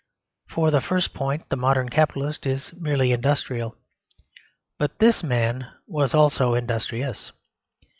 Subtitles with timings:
[0.49, 3.75] For the first point, the modern capitalist is merely industrial;
[4.79, 7.31] but this man was also industrious.